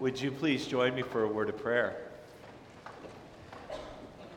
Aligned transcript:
Would 0.00 0.20
you 0.20 0.30
please 0.30 0.66
join 0.66 0.94
me 0.94 1.02
for 1.02 1.24
a 1.24 1.28
word 1.28 1.48
of 1.48 1.60
prayer? 1.60 1.96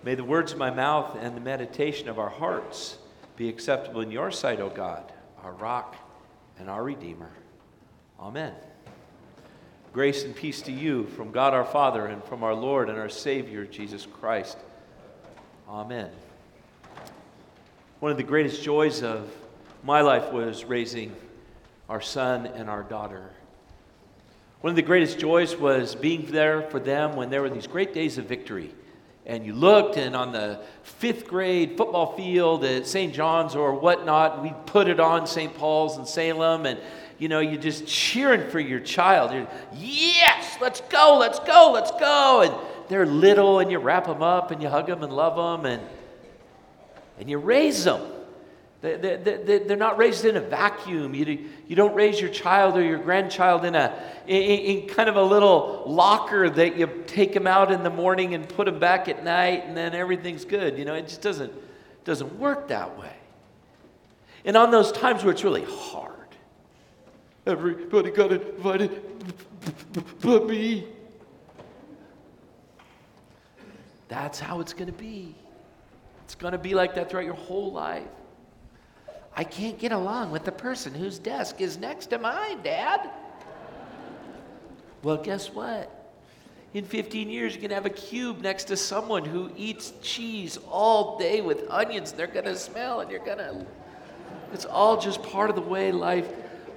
May 0.04 0.16
the 0.16 0.24
words 0.24 0.54
of 0.54 0.58
my 0.58 0.72
mouth 0.72 1.16
and 1.22 1.38
the 1.38 1.42
meditation 1.42 2.10
of 2.10 2.18
our 2.18 2.30
hearts 2.30 2.98
be 3.36 3.48
acceptable 3.48 4.02
in 4.02 4.10
your 4.10 4.32
sight, 4.32 4.60
O 4.60 4.70
God, 4.70 5.12
our 5.44 5.52
rock 5.54 5.96
and 6.58 6.68
our 6.68 6.84
Redeemer. 6.84 7.30
Amen. 8.20 8.54
Grace 9.94 10.24
and 10.24 10.36
peace 10.36 10.64
to 10.64 10.72
you 10.72 11.06
from 11.06 11.32
God 11.32 11.54
our 11.54 11.66
Father 11.66 12.08
and 12.08 12.24
from 12.24 12.44
our 12.44 12.56
Lord 12.56 12.90
and 12.90 12.98
our 12.98 13.10
Savior, 13.10 13.66
Jesus 13.66 14.08
Christ. 14.08 14.58
Amen. 15.70 16.10
One 18.00 18.12
of 18.12 18.18
the 18.18 18.24
greatest 18.24 18.64
joys 18.64 19.04
of 19.04 19.32
my 19.84 20.02
life 20.02 20.32
was 20.32 20.66
raising 20.66 21.16
our 21.88 22.02
son 22.02 22.48
and 22.48 22.68
our 22.68 22.82
daughter. 22.82 23.30
One 24.62 24.70
of 24.70 24.76
the 24.76 24.84
greatest 24.84 25.18
joys 25.18 25.56
was 25.56 25.96
being 25.96 26.28
there 26.28 26.62
for 26.70 26.80
them 26.80 27.16
when 27.16 27.32
there 27.32 27.42
were 27.42 27.50
these 27.50 27.66
great 27.66 27.96
days 27.96 28.20
of 28.20 28.26
victory. 28.26 28.72
And 29.26 29.44
you 29.44 29.54
looked, 29.54 29.98
and 29.98 30.16
on 30.16 30.32
the 30.32 30.62
fifth 30.84 31.28
grade 31.28 31.78
football 31.78 32.16
field 32.16 32.64
at 32.64 32.86
St. 32.86 33.12
John's 33.12 33.56
or 33.56 33.74
whatnot, 33.74 34.44
we 34.44 34.54
put 34.68 34.88
it 34.88 35.00
on 35.00 35.26
St. 35.26 35.52
Paul's 35.56 35.98
in 35.98 36.06
Salem, 36.06 36.68
and 36.68 36.80
you 37.18 37.28
know, 37.28 37.40
you're 37.40 37.62
just 37.62 37.88
cheering 37.88 38.50
for 38.50 38.60
your 38.60 38.80
child. 38.80 39.32
You're, 39.32 39.48
yes, 39.74 40.58
let's 40.62 40.82
go, 40.82 41.18
let's 41.20 41.40
go, 41.40 41.72
let's 41.72 41.92
go. 41.92 42.42
And 42.42 42.54
they're 42.88 43.06
little, 43.06 43.60
and 43.60 43.72
you 43.72 43.80
wrap 43.80 44.06
them 44.06 44.22
up, 44.22 44.52
and 44.52 44.62
you 44.62 44.70
hug 44.70 44.88
them 44.88 45.02
and 45.02 45.12
love 45.12 45.36
them, 45.36 45.72
and, 45.72 45.82
and 47.20 47.30
you 47.30 47.40
raise 47.40 47.84
them. 47.84 48.02
They're 48.82 49.78
not 49.78 50.00
raised 50.00 50.26
in 50.26 50.38
a 50.38 50.42
vacuum. 50.42 51.14
You, 51.14 51.50
you 51.68 51.76
don't 51.76 51.94
raise 51.94 52.20
your 52.20 52.32
child 52.32 52.76
or 52.76 52.84
your 52.84 52.98
grandchild 52.98 53.64
in, 53.64 53.76
a, 53.76 53.94
in, 54.26 54.42
in 54.42 54.88
kind 54.88 55.08
of 55.08 55.18
a 55.18 55.24
little 55.24 55.84
locker 55.86 56.50
that 56.50 56.78
you 56.78 57.04
take 57.06 57.32
them 57.34 57.46
out 57.46 57.72
in 57.72 57.84
the 57.84 57.92
morning 57.92 58.34
and 58.34 58.50
put 58.50 58.66
them 58.66 58.80
back 58.80 59.08
at 59.08 59.24
night 59.24 59.66
and 59.66 59.78
then 59.78 59.94
everything's 59.94 60.46
good. 60.46 60.80
You 60.80 60.86
know, 60.86 60.96
it 60.96 61.08
just 61.08 61.22
doesn't, 61.22 61.54
doesn't 62.06 62.40
work 62.40 62.70
that 62.70 62.98
way. 62.98 63.14
And 64.46 64.58
on 64.58 64.72
those 64.72 64.92
times 64.92 65.24
where 65.24 65.32
it's 65.32 65.44
really 65.44 65.66
hard, 65.66 66.10
everybody 67.46 68.10
got 68.10 68.32
invited 68.32 69.00
but 70.22 70.48
me. 70.48 70.88
That's 74.08 74.40
how 74.40 74.60
it's 74.60 74.74
going 74.74 74.88
to 74.88 74.98
be. 74.98 75.36
It's 76.24 76.34
going 76.34 76.54
to 76.54 76.58
be 76.58 76.74
like 76.74 76.96
that 76.96 77.12
throughout 77.12 77.26
your 77.26 77.36
whole 77.36 77.72
life. 77.72 78.08
I 79.36 79.44
can't 79.44 79.80
get 79.80 79.92
along 79.92 80.32
with 80.32 80.44
the 80.44 80.52
person 80.52 80.94
whose 80.94 81.18
desk 81.18 81.62
is 81.62 81.78
next 81.78 82.08
to 82.08 82.20
mine, 82.20 82.62
Dad. 82.64 83.10
Well, 85.04 85.18
guess 85.18 85.54
what? 85.54 85.98
In 86.74 86.86
15 86.86 87.30
years, 87.30 87.54
you're 87.54 87.62
going 87.62 87.70
to 87.70 87.76
have 87.76 87.86
a 87.86 87.90
cube 87.90 88.42
next 88.42 88.66
to 88.66 88.78
someone 88.78 89.26
who 89.26 89.52
eats 89.58 89.94
cheese 90.02 90.58
all 90.70 91.18
day 91.18 91.42
with 91.42 91.70
onions. 91.70 92.12
They're 92.12 92.28
going 92.28 92.46
to 92.46 92.58
smell, 92.58 93.02
and 93.02 93.12
you're 93.12 93.26
going 93.26 93.40
to. 93.40 93.66
It's 94.54 94.66
all 94.66 95.00
just 95.00 95.24
part 95.24 95.50
of 95.50 95.56
the 95.56 95.62
way 95.62 95.92
life, 95.92 96.30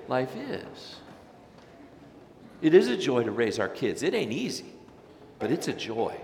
life 0.09 0.35
is. 0.37 0.97
It 2.63 2.73
is 2.73 2.89
a 2.89 2.97
joy 2.97 3.25
to 3.25 3.31
raise 3.31 3.59
our 3.59 3.69
kids. 3.69 4.03
It 4.03 4.15
ain't 4.15 4.33
easy, 4.33 4.73
but 5.39 5.51
it's 5.51 5.69
a 5.69 5.73
joy. 5.73 6.17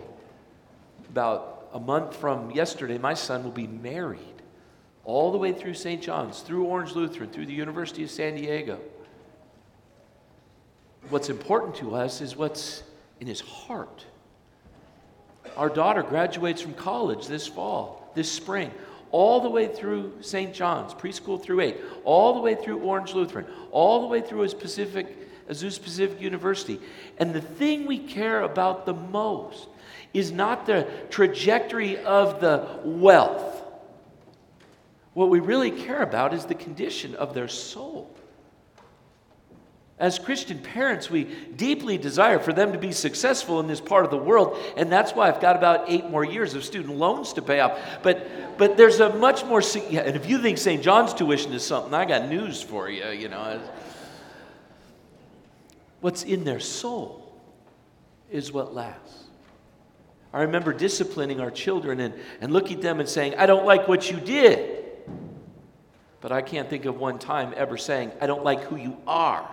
About 1.11 1.69
a 1.73 1.81
month 1.81 2.17
from 2.17 2.51
yesterday, 2.53 2.98
my 2.98 3.14
son 3.14 3.45
will 3.45 3.51
be 3.51 3.67
married 3.67 4.39
all 5.04 5.32
the 5.32 5.38
way 5.38 5.52
through 5.52 5.74
St. 5.74 6.02
John's, 6.02 6.40
through 6.40 6.64
Orange 6.64 6.94
Lutheran, 6.94 7.30
through 7.30 7.46
the 7.46 7.52
University 7.52 8.02
of 8.02 8.10
San 8.10 8.34
Diego. 8.34 8.78
What's 11.08 11.30
important 11.30 11.74
to 11.76 11.94
us 11.94 12.20
is 12.20 12.36
what's 12.36 12.82
in 13.20 13.26
his 13.26 13.40
heart. 13.40 14.04
Our 15.56 15.68
daughter 15.68 16.02
graduates 16.02 16.60
from 16.60 16.74
college 16.74 17.26
this 17.26 17.46
fall, 17.46 18.10
this 18.14 18.30
spring, 18.30 18.70
all 19.10 19.40
the 19.40 19.50
way 19.50 19.66
through 19.66 20.12
St. 20.20 20.55
John's, 20.55 20.94
preschool 20.94 21.42
through 21.42 21.60
eight, 21.60 21.78
all 22.05 22.34
the 22.34 22.40
way 22.40 22.55
through 22.55 22.80
Orange 22.80 23.14
Lutheran, 23.14 23.46
all 23.72 24.02
the 24.02 24.06
way 24.06 24.20
through 24.20 24.40
his 24.40 24.55
Pacific, 24.55 25.48
Azusa 25.48 25.83
Pacific 25.83 26.20
University. 26.20 26.80
And 27.18 27.33
the 27.33 27.40
thing 27.40 27.86
we 27.86 27.98
care 27.98 28.42
about 28.42 28.86
the 28.86 28.94
most 28.94 29.68
is 30.14 30.30
not 30.30 30.66
the 30.66 30.86
trajectory 31.08 31.98
of 31.98 32.40
the 32.40 32.80
wealth 32.84 33.59
what 35.20 35.29
we 35.29 35.39
really 35.39 35.70
care 35.70 36.03
about 36.03 36.33
is 36.33 36.47
the 36.47 36.55
condition 36.55 37.14
of 37.14 37.35
their 37.35 37.47
soul. 37.47 38.11
As 39.98 40.19
Christian 40.19 40.58
parents, 40.58 41.11
we 41.11 41.25
deeply 41.57 41.98
desire 41.98 42.39
for 42.39 42.55
them 42.55 42.73
to 42.73 42.79
be 42.79 42.91
successful 42.91 43.61
in 43.61 43.67
this 43.67 43.83
part 43.83 44.07
of 44.07 44.11
the 44.11 44.17
world, 44.17 44.57
and 44.79 44.91
that's 44.91 45.13
why 45.13 45.29
I've 45.29 45.42
got 45.42 45.57
about 45.57 45.91
eight 45.91 46.08
more 46.08 46.25
years 46.25 46.55
of 46.55 46.64
student 46.64 46.97
loans 46.97 47.35
to 47.35 47.42
pay 47.42 47.61
off. 47.61 47.79
But, 48.03 48.57
but 48.57 48.79
there's 48.79 49.01
a 49.01 49.14
much 49.14 49.45
more, 49.45 49.61
yeah, 49.91 50.01
and 50.01 50.17
if 50.17 50.27
you 50.27 50.41
think 50.41 50.57
St. 50.57 50.83
John's 50.83 51.13
tuition 51.13 51.52
is 51.52 51.67
something, 51.67 51.92
I 51.92 52.07
got 52.07 52.31
news 52.31 52.63
for 52.63 52.89
you, 52.89 53.07
you 53.11 53.29
know. 53.29 53.61
What's 56.01 56.23
in 56.23 56.45
their 56.45 56.61
soul 56.61 57.31
is 58.31 58.52
what 58.52 58.73
lasts. 58.73 59.25
I 60.33 60.41
remember 60.42 60.73
disciplining 60.73 61.42
our 61.42 61.51
children 61.51 62.01
and, 62.01 62.14
and 62.41 62.55
looking 62.55 62.79
at 62.79 62.83
them 62.83 63.01
and 63.01 63.08
saying, 63.08 63.35
I 63.37 63.45
don't 63.45 63.67
like 63.67 63.87
what 63.87 64.11
you 64.11 64.19
did. 64.19 64.80
But 66.20 66.33
I 66.33 66.42
can't 66.42 66.69
think 66.69 66.85
of 66.85 66.98
one 66.98 67.19
time 67.19 67.55
ever 67.57 67.77
saying, 67.77 68.13
I 68.20 68.27
don't 68.27 68.45
like 68.45 68.63
who 68.63 68.77
you 68.77 68.97
are. 69.07 69.48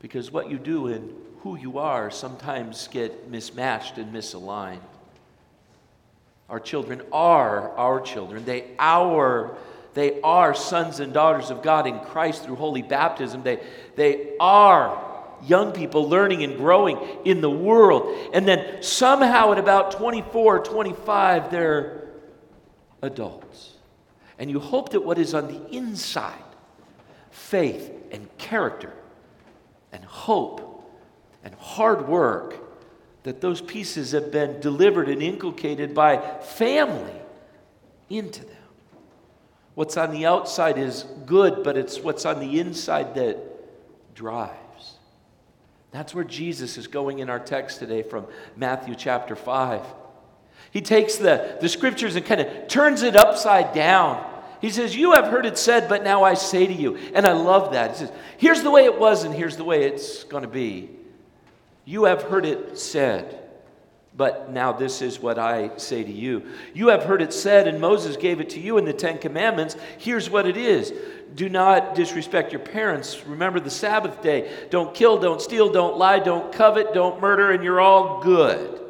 Because 0.00 0.30
what 0.30 0.50
you 0.50 0.58
do 0.58 0.86
and 0.86 1.12
who 1.40 1.56
you 1.56 1.78
are 1.78 2.10
sometimes 2.10 2.88
get 2.88 3.28
mismatched 3.28 3.98
and 3.98 4.14
misaligned. 4.14 4.80
Our 6.48 6.60
children 6.60 7.02
are 7.12 7.70
our 7.76 8.00
children. 8.00 8.44
They 8.44 8.64
our 8.78 9.56
they 9.94 10.20
are 10.22 10.54
sons 10.54 11.00
and 11.00 11.12
daughters 11.12 11.50
of 11.50 11.62
God 11.62 11.86
in 11.86 11.98
Christ 12.00 12.44
through 12.44 12.56
holy 12.56 12.82
baptism. 12.82 13.42
They, 13.42 13.60
they 13.96 14.36
are 14.38 15.04
young 15.44 15.72
people 15.72 16.08
learning 16.08 16.44
and 16.44 16.56
growing 16.56 16.98
in 17.24 17.40
the 17.40 17.50
world. 17.50 18.30
And 18.32 18.46
then 18.46 18.82
somehow 18.82 19.52
at 19.52 19.58
about 19.58 19.92
24, 19.92 20.60
25, 20.60 21.50
they're 21.50 22.08
adults. 23.02 23.74
And 24.40 24.50
you 24.50 24.58
hope 24.58 24.88
that 24.90 25.04
what 25.04 25.18
is 25.18 25.34
on 25.34 25.48
the 25.48 25.76
inside, 25.76 26.42
faith 27.30 27.92
and 28.10 28.26
character 28.38 28.94
and 29.92 30.02
hope 30.02 30.82
and 31.44 31.54
hard 31.56 32.08
work, 32.08 32.56
that 33.22 33.42
those 33.42 33.60
pieces 33.60 34.12
have 34.12 34.32
been 34.32 34.58
delivered 34.60 35.10
and 35.10 35.22
inculcated 35.22 35.94
by 35.94 36.16
family 36.40 37.20
into 38.08 38.42
them. 38.46 38.56
What's 39.74 39.98
on 39.98 40.10
the 40.10 40.24
outside 40.24 40.78
is 40.78 41.04
good, 41.26 41.62
but 41.62 41.76
it's 41.76 41.98
what's 41.98 42.24
on 42.24 42.40
the 42.40 42.60
inside 42.60 43.14
that 43.16 43.36
drives. 44.14 44.94
That's 45.90 46.14
where 46.14 46.24
Jesus 46.24 46.78
is 46.78 46.86
going 46.86 47.18
in 47.18 47.28
our 47.28 47.40
text 47.40 47.78
today 47.78 48.02
from 48.02 48.26
Matthew 48.56 48.94
chapter 48.94 49.36
5. 49.36 49.84
He 50.70 50.80
takes 50.80 51.16
the, 51.16 51.58
the 51.60 51.68
scriptures 51.68 52.16
and 52.16 52.24
kind 52.24 52.40
of 52.40 52.68
turns 52.68 53.02
it 53.02 53.16
upside 53.16 53.74
down 53.74 54.28
he 54.60 54.70
says, 54.70 54.94
You 54.96 55.12
have 55.12 55.26
heard 55.26 55.46
it 55.46 55.58
said, 55.58 55.88
but 55.88 56.04
now 56.04 56.22
I 56.22 56.34
say 56.34 56.66
to 56.66 56.72
you. 56.72 56.96
And 57.14 57.26
I 57.26 57.32
love 57.32 57.72
that. 57.72 57.92
He 57.92 57.96
says, 57.98 58.12
Here's 58.36 58.62
the 58.62 58.70
way 58.70 58.84
it 58.84 58.98
was, 58.98 59.24
and 59.24 59.34
here's 59.34 59.56
the 59.56 59.64
way 59.64 59.84
it's 59.84 60.24
going 60.24 60.42
to 60.42 60.48
be. 60.48 60.90
You 61.84 62.04
have 62.04 62.22
heard 62.22 62.46
it 62.46 62.78
said, 62.78 63.40
but 64.16 64.50
now 64.52 64.72
this 64.72 65.02
is 65.02 65.18
what 65.18 65.38
I 65.38 65.76
say 65.76 66.04
to 66.04 66.12
you. 66.12 66.44
You 66.74 66.88
have 66.88 67.04
heard 67.04 67.22
it 67.22 67.32
said, 67.32 67.66
and 67.66 67.80
Moses 67.80 68.16
gave 68.16 68.40
it 68.40 68.50
to 68.50 68.60
you 68.60 68.76
in 68.76 68.84
the 68.84 68.92
Ten 68.92 69.18
Commandments. 69.18 69.76
Here's 69.98 70.28
what 70.28 70.46
it 70.46 70.56
is 70.56 70.92
Do 71.34 71.48
not 71.48 71.94
disrespect 71.94 72.52
your 72.52 72.60
parents. 72.60 73.24
Remember 73.26 73.60
the 73.60 73.70
Sabbath 73.70 74.20
day. 74.22 74.50
Don't 74.68 74.94
kill, 74.94 75.18
don't 75.18 75.40
steal, 75.40 75.72
don't 75.72 75.96
lie, 75.96 76.18
don't 76.18 76.52
covet, 76.52 76.92
don't 76.92 77.20
murder, 77.20 77.50
and 77.50 77.64
you're 77.64 77.80
all 77.80 78.20
good. 78.22 78.80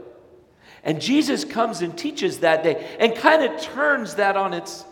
And 0.82 1.00
Jesus 1.00 1.44
comes 1.44 1.82
and 1.82 1.96
teaches 1.96 2.40
that 2.40 2.64
day 2.64 2.96
and 2.98 3.14
kind 3.14 3.44
of 3.44 3.60
turns 3.60 4.16
that 4.16 4.36
on 4.36 4.52
its 4.54 4.84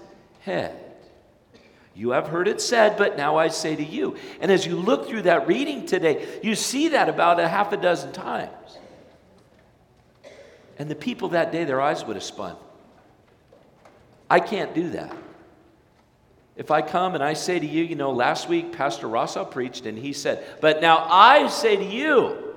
head. 0.49 0.75
You 1.95 2.11
have 2.11 2.29
heard 2.29 2.49
it 2.49 2.61
said, 2.61 2.97
but 2.97 3.17
now 3.17 3.37
I 3.37 3.49
say 3.49 3.77
to 3.77 3.85
you. 3.85 4.17
And 4.41 4.51
as 4.51 4.65
you 4.65 4.77
look 4.77 5.09
through 5.09 5.23
that 5.23 5.47
reading 5.47 5.85
today, 5.85 6.27
you 6.43 6.55
see 6.55 6.89
that 6.89 7.09
about 7.09 7.39
a 7.39 7.47
half 7.47 7.73
a 7.73 7.77
dozen 7.77 8.13
times. 8.13 8.79
And 10.79 10.89
the 10.89 10.95
people 10.95 11.31
that 11.31 11.53
day, 11.53 11.65
their 11.65 11.81
eyes 11.81 12.05
would 12.05 12.17
have 12.17 12.23
spun. 12.23 12.57
I 14.31 14.41
can't 14.41 14.75
do 14.75 14.91
that. 14.91 15.15
If 16.57 16.71
I 16.71 16.83
come 16.83 17.15
and 17.15 17.23
I 17.23 17.35
say 17.35 17.59
to 17.59 17.67
you, 17.67 17.85
you 17.85 17.97
know, 17.97 18.13
last 18.13 18.49
week 18.49 18.73
Pastor 18.73 19.09
Rosso 19.09 19.45
preached 19.45 19.87
and 19.87 19.99
he 19.99 20.13
said, 20.13 20.45
but 20.61 20.81
now 20.81 21.07
I 21.09 21.49
say 21.49 21.77
to 21.77 21.85
you, 21.85 22.55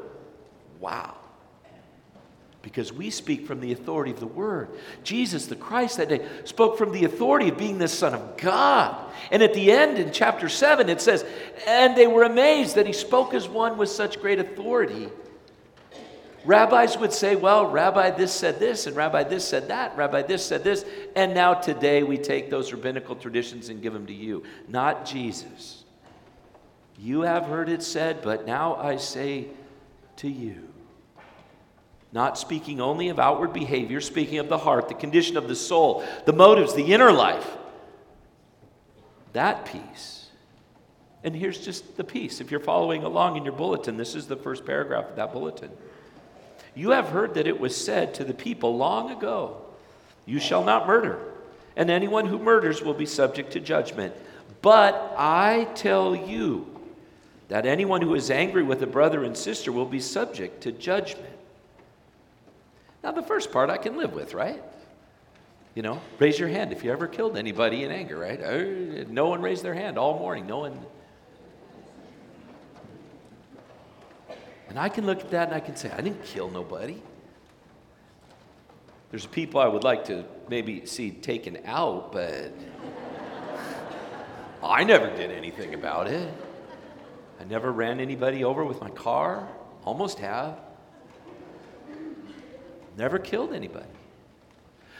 wow. 0.79 1.15
Because 2.61 2.93
we 2.93 3.09
speak 3.09 3.47
from 3.47 3.59
the 3.59 3.71
authority 3.71 4.11
of 4.11 4.19
the 4.19 4.27
Word. 4.27 4.69
Jesus, 5.03 5.47
the 5.47 5.55
Christ 5.55 5.97
that 5.97 6.09
day, 6.09 6.25
spoke 6.43 6.77
from 6.77 6.91
the 6.91 7.05
authority 7.05 7.49
of 7.49 7.57
being 7.57 7.77
the 7.77 7.87
Son 7.87 8.13
of 8.13 8.37
God. 8.37 8.95
And 9.31 9.41
at 9.41 9.53
the 9.53 9.71
end, 9.71 9.97
in 9.97 10.11
chapter 10.11 10.47
7, 10.47 10.87
it 10.89 11.01
says, 11.01 11.25
And 11.67 11.95
they 11.95 12.07
were 12.07 12.23
amazed 12.23 12.75
that 12.75 12.85
he 12.85 12.93
spoke 12.93 13.33
as 13.33 13.49
one 13.49 13.77
with 13.77 13.89
such 13.89 14.21
great 14.21 14.39
authority. 14.39 15.09
Rabbis 16.45 16.97
would 16.97 17.13
say, 17.13 17.35
Well, 17.35 17.67
Rabbi 17.67 18.11
this 18.11 18.33
said 18.33 18.59
this, 18.59 18.87
and 18.87 18.95
Rabbi 18.95 19.23
this 19.23 19.47
said 19.47 19.67
that, 19.67 19.95
Rabbi 19.95 20.23
this 20.23 20.45
said 20.45 20.63
this. 20.63 20.85
And 21.15 21.33
now 21.33 21.53
today 21.53 22.03
we 22.03 22.17
take 22.17 22.49
those 22.49 22.71
rabbinical 22.71 23.15
traditions 23.15 23.69
and 23.69 23.81
give 23.81 23.93
them 23.93 24.07
to 24.07 24.13
you, 24.13 24.43
not 24.67 25.05
Jesus. 25.05 25.83
You 26.97 27.21
have 27.21 27.45
heard 27.45 27.69
it 27.69 27.81
said, 27.81 28.21
but 28.21 28.45
now 28.45 28.75
I 28.75 28.97
say 28.97 29.47
to 30.17 30.29
you 30.29 30.70
not 32.13 32.37
speaking 32.37 32.81
only 32.81 33.09
of 33.09 33.19
outward 33.19 33.53
behavior, 33.53 34.01
speaking 34.01 34.39
of 34.39 34.49
the 34.49 34.57
heart, 34.57 34.89
the 34.89 34.93
condition 34.93 35.37
of 35.37 35.47
the 35.47 35.55
soul, 35.55 36.03
the 36.25 36.33
motives, 36.33 36.73
the 36.73 36.93
inner 36.93 37.11
life. 37.11 37.57
That 39.33 39.65
peace. 39.65 40.27
And 41.23 41.35
here's 41.35 41.63
just 41.63 41.97
the 41.97 42.03
piece. 42.03 42.41
If 42.41 42.51
you're 42.51 42.59
following 42.59 43.03
along 43.03 43.37
in 43.37 43.45
your 43.45 43.53
bulletin, 43.53 43.95
this 43.95 44.15
is 44.15 44.27
the 44.27 44.35
first 44.35 44.65
paragraph 44.65 45.09
of 45.09 45.15
that 45.15 45.31
bulletin. 45.31 45.71
You 46.75 46.91
have 46.91 47.09
heard 47.09 47.35
that 47.35 47.47
it 47.47 47.59
was 47.59 47.75
said 47.75 48.13
to 48.15 48.23
the 48.23 48.33
people 48.33 48.75
long 48.75 49.11
ago, 49.11 49.57
You 50.25 50.39
shall 50.39 50.63
not 50.63 50.87
murder, 50.87 51.19
and 51.75 51.89
anyone 51.89 52.25
who 52.25 52.39
murders 52.39 52.81
will 52.81 52.93
be 52.93 53.05
subject 53.05 53.53
to 53.53 53.59
judgment. 53.59 54.13
But 54.61 55.13
I 55.17 55.67
tell 55.75 56.15
you 56.15 56.67
that 57.49 57.65
anyone 57.65 58.01
who 58.01 58.15
is 58.15 58.31
angry 58.31 58.63
with 58.63 58.81
a 58.83 58.87
brother 58.87 59.23
and 59.23 59.35
sister 59.35 59.71
will 59.71 59.85
be 59.85 59.99
subject 59.99 60.61
to 60.63 60.71
judgment. 60.71 61.35
Now, 63.03 63.11
the 63.11 63.23
first 63.23 63.51
part 63.51 63.69
I 63.69 63.77
can 63.77 63.97
live 63.97 64.13
with, 64.13 64.33
right? 64.33 64.61
You 65.73 65.81
know, 65.81 66.01
raise 66.19 66.37
your 66.37 66.49
hand 66.49 66.71
if 66.71 66.83
you 66.83 66.91
ever 66.91 67.07
killed 67.07 67.37
anybody 67.37 67.83
in 67.83 67.91
anger, 67.91 68.17
right? 68.17 68.41
Uh, 68.41 69.05
no 69.09 69.27
one 69.27 69.41
raised 69.41 69.63
their 69.63 69.73
hand 69.73 69.97
all 69.97 70.19
morning. 70.19 70.45
No 70.45 70.59
one. 70.59 70.77
And 74.69 74.77
I 74.77 74.89
can 74.89 75.05
look 75.05 75.21
at 75.21 75.31
that 75.31 75.47
and 75.47 75.55
I 75.55 75.59
can 75.59 75.75
say, 75.75 75.91
I 75.91 76.01
didn't 76.01 76.23
kill 76.23 76.49
nobody. 76.49 77.01
There's 79.09 79.25
people 79.25 79.59
I 79.59 79.67
would 79.67 79.83
like 79.83 80.05
to 80.05 80.23
maybe 80.47 80.85
see 80.85 81.11
taken 81.11 81.57
out, 81.65 82.11
but 82.11 82.53
I 84.63 84.83
never 84.83 85.09
did 85.09 85.31
anything 85.31 85.73
about 85.73 86.07
it. 86.07 86.33
I 87.39 87.43
never 87.45 87.71
ran 87.71 87.99
anybody 87.99 88.43
over 88.43 88.63
with 88.63 88.79
my 88.79 88.89
car. 88.89 89.47
Almost 89.83 90.19
have. 90.19 90.59
Never 92.97 93.19
killed 93.19 93.53
anybody. 93.53 93.85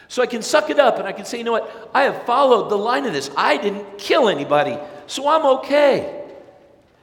So 0.08 0.22
I 0.22 0.26
can 0.26 0.42
suck 0.42 0.68
it 0.68 0.78
up 0.78 0.98
and 0.98 1.08
I 1.08 1.12
can 1.12 1.24
say, 1.24 1.38
you 1.38 1.44
know 1.44 1.52
what? 1.52 1.90
I 1.94 2.02
have 2.02 2.24
followed 2.24 2.70
the 2.70 2.76
line 2.76 3.06
of 3.06 3.12
this. 3.12 3.30
I 3.36 3.56
didn't 3.56 3.98
kill 3.98 4.28
anybody, 4.28 4.78
so 5.06 5.28
I'm 5.28 5.58
okay. 5.58 6.22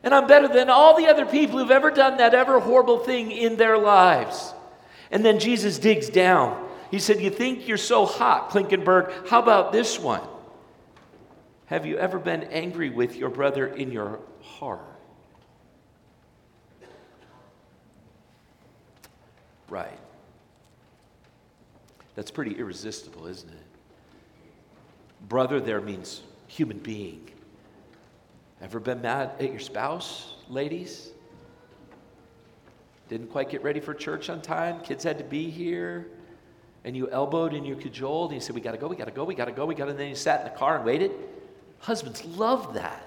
And 0.03 0.13
I'm 0.13 0.27
better 0.27 0.47
than 0.47 0.69
all 0.69 0.95
the 0.95 1.07
other 1.07 1.25
people 1.25 1.57
who've 1.59 1.71
ever 1.71 1.91
done 1.91 2.17
that 2.17 2.33
ever 2.33 2.59
horrible 2.59 2.99
thing 2.99 3.31
in 3.31 3.57
their 3.57 3.77
lives. 3.77 4.53
And 5.11 5.25
then 5.25 5.39
Jesus 5.39 5.79
digs 5.79 6.09
down. 6.09 6.67
He 6.91 6.99
said, 6.99 7.19
You 7.19 7.29
think 7.29 7.67
you're 7.67 7.77
so 7.77 8.05
hot, 8.05 8.51
Klinkenberg? 8.51 9.27
How 9.27 9.41
about 9.41 9.71
this 9.71 9.99
one? 9.99 10.21
Have 11.65 11.85
you 11.85 11.97
ever 11.97 12.17
been 12.17 12.43
angry 12.43 12.89
with 12.89 13.15
your 13.15 13.29
brother 13.29 13.67
in 13.67 13.91
your 13.91 14.19
heart? 14.41 14.81
Right. 19.69 19.99
That's 22.19 22.31
pretty 22.31 22.59
irresistible, 22.59 23.27
isn't 23.27 23.49
it? 23.49 25.29
Brother 25.29 25.61
there 25.61 25.79
means 25.79 26.21
human 26.47 26.77
being. 26.77 27.25
Ever 28.61 28.81
been 28.81 29.01
mad 29.01 29.31
at 29.39 29.49
your 29.51 29.61
spouse, 29.61 30.33
ladies? 30.49 31.11
Didn't 33.07 33.27
quite 33.27 33.49
get 33.49 33.63
ready 33.63 33.79
for 33.79 33.93
church 33.93 34.29
on 34.29 34.41
time? 34.41 34.81
Kids 34.81 35.01
had 35.01 35.17
to 35.19 35.23
be 35.23 35.49
here? 35.49 36.07
And 36.83 36.93
you 36.93 37.09
elbowed 37.09 37.53
and 37.53 37.65
you 37.65 37.77
cajoled 37.77 38.31
and 38.31 38.41
you 38.41 38.45
said, 38.45 38.53
We 38.53 38.59
gotta 38.59 38.77
go, 38.77 38.89
we 38.89 38.97
gotta 38.97 39.11
go, 39.11 39.23
we 39.23 39.33
gotta 39.33 39.53
go, 39.53 39.65
we 39.65 39.73
gotta, 39.73 39.91
and 39.91 39.99
then 39.99 40.09
you 40.09 40.15
sat 40.15 40.41
in 40.41 40.51
the 40.51 40.59
car 40.59 40.75
and 40.75 40.85
waited? 40.85 41.11
Husbands 41.79 42.25
love 42.25 42.73
that. 42.73 43.01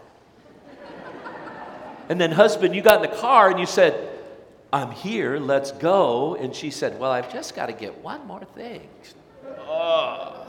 and 2.08 2.18
then, 2.18 2.32
husband, 2.32 2.74
you 2.74 2.80
got 2.80 3.04
in 3.04 3.10
the 3.10 3.16
car 3.18 3.50
and 3.50 3.60
you 3.60 3.66
said, 3.66 4.11
I'm 4.72 4.90
here, 4.90 5.38
let's 5.38 5.70
go. 5.72 6.34
And 6.34 6.54
she 6.54 6.70
said, 6.70 6.98
Well, 6.98 7.10
I've 7.10 7.32
just 7.32 7.54
got 7.54 7.66
to 7.66 7.72
get 7.72 7.98
one 7.98 8.26
more 8.26 8.44
thing. 8.54 8.88
Oh. 9.60 10.46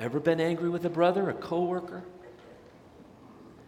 Ever 0.00 0.18
been 0.18 0.40
angry 0.40 0.68
with 0.68 0.84
a 0.84 0.90
brother, 0.90 1.28
a 1.30 1.34
coworker? 1.34 2.02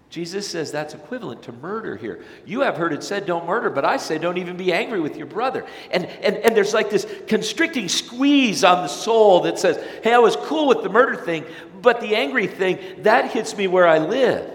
Jesus 0.08 0.46
says 0.46 0.70
that's 0.70 0.92
equivalent 0.92 1.42
to 1.44 1.52
murder 1.52 1.96
here. 1.96 2.22
You 2.44 2.60
have 2.60 2.76
heard 2.76 2.92
it 2.92 3.02
said, 3.02 3.24
don't 3.24 3.46
murder, 3.46 3.70
but 3.70 3.86
I 3.86 3.96
say, 3.96 4.18
don't 4.18 4.36
even 4.36 4.58
be 4.58 4.70
angry 4.70 5.00
with 5.00 5.16
your 5.16 5.26
brother. 5.26 5.64
And, 5.90 6.04
and, 6.04 6.36
and 6.36 6.54
there's 6.54 6.74
like 6.74 6.90
this 6.90 7.06
constricting 7.26 7.88
squeeze 7.88 8.62
on 8.62 8.82
the 8.82 8.88
soul 8.88 9.40
that 9.40 9.58
says, 9.58 9.82
hey, 10.02 10.12
I 10.12 10.18
was 10.18 10.36
cool 10.36 10.68
with 10.68 10.82
the 10.82 10.90
murder 10.90 11.16
thing, 11.16 11.46
but 11.80 12.02
the 12.02 12.14
angry 12.14 12.46
thing, 12.46 12.78
that 13.04 13.30
hits 13.30 13.56
me 13.56 13.68
where 13.68 13.86
I 13.86 13.98
live 13.98 14.50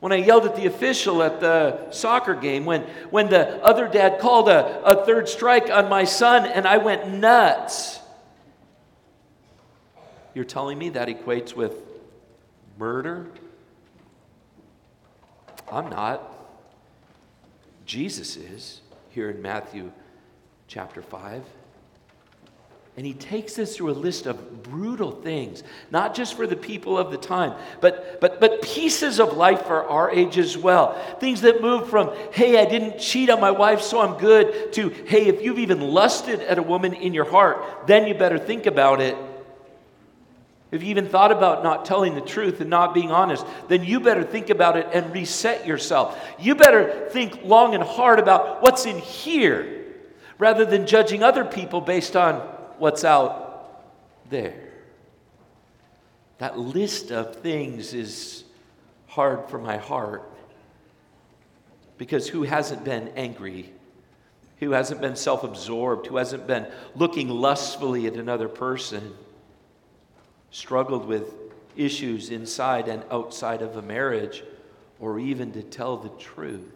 when 0.00 0.12
I 0.12 0.16
yelled 0.16 0.44
at 0.44 0.56
the 0.56 0.66
official 0.66 1.22
at 1.22 1.40
the 1.40 1.90
soccer 1.90 2.34
game, 2.34 2.64
when, 2.64 2.82
when 3.10 3.28
the 3.28 3.62
other 3.64 3.88
dad 3.88 4.20
called 4.20 4.48
a, 4.48 4.82
a 4.84 5.06
third 5.06 5.28
strike 5.28 5.70
on 5.70 5.88
my 5.88 6.04
son 6.04 6.44
and 6.46 6.66
I 6.66 6.76
went 6.78 7.08
nuts. 7.08 8.00
You're 10.34 10.44
telling 10.44 10.78
me 10.78 10.90
that 10.90 11.08
equates 11.08 11.54
with 11.54 11.72
murder? 12.78 13.26
I'm 15.72 15.88
not. 15.88 16.22
Jesus 17.86 18.36
is 18.36 18.82
here 19.10 19.30
in 19.30 19.40
Matthew 19.40 19.92
chapter 20.68 21.00
5. 21.00 21.42
And 22.96 23.04
he 23.04 23.12
takes 23.12 23.58
us 23.58 23.76
through 23.76 23.90
a 23.90 23.92
list 23.92 24.24
of 24.24 24.62
brutal 24.62 25.10
things, 25.10 25.62
not 25.90 26.14
just 26.14 26.34
for 26.34 26.46
the 26.46 26.56
people 26.56 26.96
of 26.96 27.10
the 27.10 27.18
time, 27.18 27.54
but, 27.82 28.20
but, 28.22 28.40
but 28.40 28.62
pieces 28.62 29.20
of 29.20 29.36
life 29.36 29.66
for 29.66 29.86
our 29.86 30.10
age 30.10 30.38
as 30.38 30.56
well. 30.56 30.94
Things 31.20 31.42
that 31.42 31.60
move 31.60 31.90
from, 31.90 32.16
hey, 32.32 32.58
I 32.58 32.64
didn't 32.64 32.98
cheat 32.98 33.28
on 33.28 33.38
my 33.38 33.50
wife, 33.50 33.82
so 33.82 34.00
I'm 34.00 34.18
good, 34.18 34.72
to, 34.74 34.88
hey, 34.88 35.26
if 35.26 35.42
you've 35.42 35.58
even 35.58 35.80
lusted 35.80 36.40
at 36.40 36.56
a 36.56 36.62
woman 36.62 36.94
in 36.94 37.12
your 37.12 37.28
heart, 37.28 37.86
then 37.86 38.08
you 38.08 38.14
better 38.14 38.38
think 38.38 38.64
about 38.64 39.02
it. 39.02 39.16
If 40.70 40.82
you 40.82 40.88
even 40.88 41.06
thought 41.06 41.32
about 41.32 41.62
not 41.62 41.84
telling 41.84 42.14
the 42.14 42.22
truth 42.22 42.62
and 42.62 42.70
not 42.70 42.94
being 42.94 43.10
honest, 43.10 43.46
then 43.68 43.84
you 43.84 44.00
better 44.00 44.24
think 44.24 44.48
about 44.48 44.76
it 44.76 44.88
and 44.92 45.12
reset 45.12 45.66
yourself. 45.66 46.18
You 46.40 46.54
better 46.54 47.08
think 47.10 47.44
long 47.44 47.74
and 47.74 47.84
hard 47.84 48.18
about 48.18 48.62
what's 48.62 48.86
in 48.86 48.98
here 48.98 49.84
rather 50.38 50.64
than 50.64 50.86
judging 50.86 51.22
other 51.22 51.44
people 51.44 51.80
based 51.80 52.16
on 52.16 52.55
what's 52.78 53.04
out 53.04 53.84
there. 54.30 54.72
That 56.38 56.58
list 56.58 57.10
of 57.10 57.36
things 57.36 57.94
is 57.94 58.44
hard 59.06 59.48
for 59.48 59.58
my 59.58 59.78
heart 59.78 60.30
because 61.98 62.28
who 62.28 62.42
hasn't 62.42 62.84
been 62.84 63.08
angry? 63.16 63.72
Who 64.58 64.72
hasn't 64.72 65.00
been 65.00 65.16
self 65.16 65.44
absorbed? 65.44 66.06
Who 66.06 66.16
hasn't 66.16 66.46
been 66.46 66.66
looking 66.94 67.28
lustfully 67.28 68.06
at 68.06 68.14
another 68.14 68.48
person? 68.48 69.14
Struggled 70.50 71.06
with 71.06 71.34
issues 71.76 72.30
inside 72.30 72.88
and 72.88 73.02
outside 73.10 73.62
of 73.62 73.76
a 73.76 73.82
marriage, 73.82 74.42
or 74.98 75.18
even 75.18 75.52
to 75.52 75.62
tell 75.62 75.96
the 75.96 76.08
truth. 76.10 76.72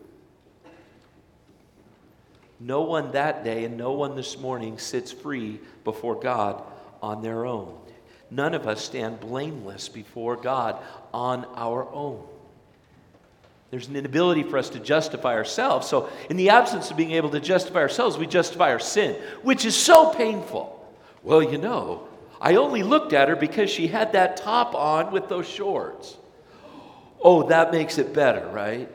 No 2.61 2.83
one 2.83 3.12
that 3.12 3.43
day 3.43 3.64
and 3.64 3.79
no 3.79 3.93
one 3.93 4.14
this 4.14 4.38
morning 4.38 4.79
sits 4.79 5.11
free 5.11 5.59
before 5.83 6.21
God 6.21 6.62
on 7.02 7.23
their 7.23 7.47
own. 7.47 7.75
None 8.31 8.55
of 8.55 8.69
us 8.69 8.85
stand 8.85 9.19
blameless 9.19 9.88
before 9.88 10.37
God 10.37 10.76
on 11.12 11.47
our 11.57 11.90
own. 11.93 12.23
There's 13.71 13.88
an 13.88 13.97
inability 13.97 14.43
for 14.43 14.59
us 14.59 14.69
to 14.71 14.81
justify 14.81 15.35
ourselves. 15.35 15.88
So, 15.88 16.11
in 16.29 16.37
the 16.37 16.50
absence 16.50 16.90
of 16.90 16.97
being 16.97 17.12
able 17.12 17.31
to 17.31 17.40
justify 17.40 17.81
ourselves, 17.81 18.19
we 18.19 18.26
justify 18.26 18.71
our 18.71 18.81
sin, 18.81 19.14
which 19.43 19.64
is 19.64 19.76
so 19.76 20.12
painful. 20.12 20.76
Well, 21.23 21.43
you 21.43 21.57
know, 21.59 22.09
I 22.40 22.57
only 22.57 22.83
looked 22.83 23.12
at 23.12 23.29
her 23.29 23.37
because 23.37 23.71
she 23.71 23.87
had 23.87 24.12
that 24.12 24.37
top 24.37 24.75
on 24.75 25.12
with 25.12 25.29
those 25.29 25.49
shorts. 25.49 26.17
Oh, 27.23 27.45
that 27.49 27.71
makes 27.71 27.99
it 27.99 28.12
better, 28.12 28.47
right? 28.49 28.88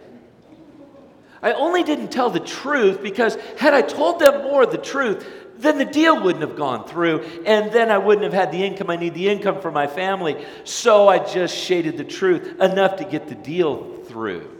I 1.46 1.54
only 1.54 1.84
didn't 1.84 2.08
tell 2.08 2.32
the 2.32 2.40
truth 2.40 3.04
because 3.04 3.38
had 3.60 3.76
I 3.76 3.84
told 3.84 4.18
them 4.18 4.42
more 4.42 4.64
of 4.64 4.72
the 4.72 4.80
truth, 4.80 5.24
then 5.60 5.78
the 5.78 5.86
deal 5.86 6.20
wouldn't 6.20 6.42
have 6.42 6.56
gone 6.56 6.88
through, 6.88 7.20
and 7.46 7.72
then 7.72 7.92
I 7.92 8.00
wouldn't 8.00 8.24
have 8.24 8.34
had 8.34 8.52
the 8.52 8.64
income. 8.64 8.90
I 8.90 8.96
need 8.96 9.14
the 9.14 9.30
income 9.30 9.62
for 9.62 9.70
my 9.70 9.86
family. 9.86 10.44
So 10.64 11.08
I 11.08 11.20
just 11.20 11.56
shaded 11.56 11.98
the 11.98 12.04
truth 12.04 12.60
enough 12.60 12.96
to 12.96 13.06
get 13.06 13.28
the 13.28 13.36
deal 13.36 13.94
through. 14.06 14.60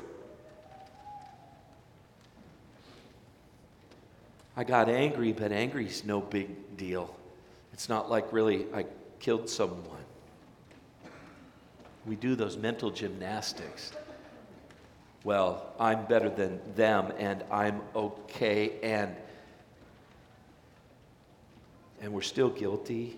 I 4.56 4.64
got 4.64 4.88
angry, 4.88 5.34
but 5.34 5.52
angry's 5.52 6.06
no 6.06 6.22
big 6.22 6.78
deal. 6.78 7.16
It's 7.74 7.90
not 7.90 8.12
like 8.12 8.32
really 8.32 8.68
I 8.76 8.86
killed 9.20 9.50
someone. 9.50 9.82
We 12.06 12.16
do 12.16 12.36
those 12.36 12.58
mental 12.58 12.92
gymnastics. 12.92 13.92
Well, 15.26 15.66
I'm 15.80 16.06
better 16.06 16.30
than 16.30 16.62
them 16.76 17.12
and 17.18 17.44
I'm 17.52 17.82
okay 17.96 18.80
and 18.84 19.16
and 22.00 22.14
we're 22.14 22.22
still 22.22 22.50
guilty, 22.50 23.18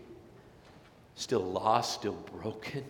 still 1.16 1.42
lost, 1.42 1.96
still 1.96 2.18
broken, 2.40 2.86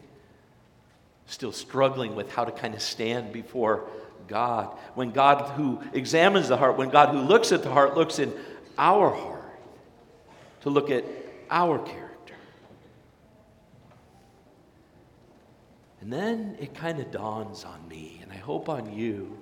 still 1.25 1.51
struggling 1.51 2.15
with 2.15 2.31
how 2.31 2.45
to 2.45 2.51
kind 2.51 2.75
of 2.75 2.81
stand 2.83 3.33
before 3.33 3.89
God. 4.27 4.77
When 4.93 5.09
God 5.09 5.49
who 5.55 5.81
examines 5.93 6.47
the 6.47 6.57
heart, 6.57 6.77
when 6.77 6.89
God 6.89 7.09
who 7.09 7.21
looks 7.21 7.51
at 7.51 7.63
the 7.63 7.71
heart 7.71 7.97
looks 7.97 8.19
in 8.19 8.31
our 8.77 9.09
heart 9.09 9.59
to 10.61 10.69
look 10.69 10.91
at 10.91 11.03
our 11.49 11.79
character. 11.79 12.06
And 16.01 16.13
then 16.13 16.57
it 16.59 16.73
kind 16.73 16.99
of 16.99 17.11
dawns 17.11 17.63
on 17.63 17.87
me, 17.87 18.19
and 18.21 18.31
I 18.31 18.37
hope 18.37 18.69
on 18.69 18.93
you, 18.93 19.37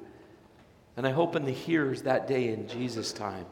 and 0.95 1.05
I 1.05 1.11
hope 1.11 1.35
in 1.35 1.43
the 1.43 1.51
hearers 1.51 2.03
that 2.03 2.27
day 2.27 2.49
in 2.49 2.67
Jesus' 2.67 3.11
time, 3.11 3.45